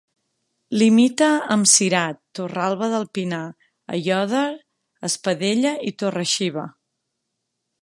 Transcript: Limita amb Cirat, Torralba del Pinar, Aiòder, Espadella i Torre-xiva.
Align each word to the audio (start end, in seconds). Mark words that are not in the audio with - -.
Limita 0.81 1.25
amb 1.55 1.67
Cirat, 1.71 2.17
Torralba 2.39 2.89
del 2.93 3.05
Pinar, 3.17 3.43
Aiòder, 3.99 4.47
Espadella 5.11 5.75
i 5.93 5.95
Torre-xiva. 6.01 6.65